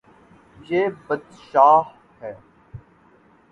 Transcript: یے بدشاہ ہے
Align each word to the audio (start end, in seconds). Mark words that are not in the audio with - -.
یے 0.67 0.81
بدشاہ 1.05 1.81
ہے 2.21 2.31